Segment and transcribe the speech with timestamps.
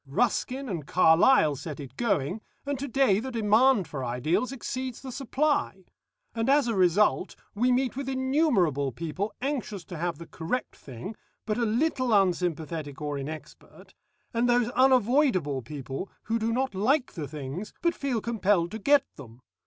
[0.07, 5.11] Ruskin and Carlyle set it going, and to day the demand for ideals exceeds the
[5.11, 5.85] supply.
[6.33, 11.15] And as a result, we meet with innumerable people anxious to have the correct thing,
[11.45, 13.93] but a little unsympathetic or inexpert,
[14.33, 19.05] and those unavoidable people who do not like the things but feel compelled to get
[19.17, 19.41] them.